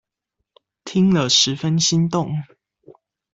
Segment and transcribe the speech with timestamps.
[0.83, 2.33] 聽了十分心動